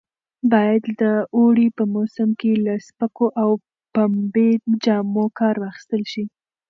[0.51, 1.03] باید د
[1.35, 3.49] اوړي په موسم کې له سپکو او
[3.93, 4.49] پنبې
[4.83, 6.25] جامو کار واخیستل شي.